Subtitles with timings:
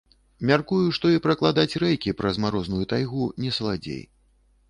[0.51, 4.03] Мяркую, што і пракладаць рэйкі праз марозную тайгу не саладзей.